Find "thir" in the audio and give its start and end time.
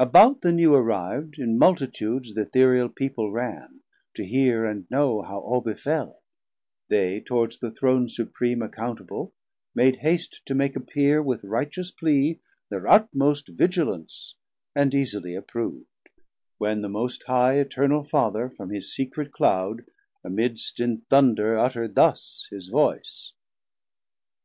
12.68-12.88